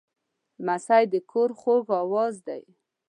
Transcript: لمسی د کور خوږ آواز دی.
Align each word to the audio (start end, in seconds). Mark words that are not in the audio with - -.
لمسی 0.65 1.03
د 1.11 1.15
کور 1.31 1.49
خوږ 1.59 1.85
آواز 2.03 2.35
دی. 2.47 2.61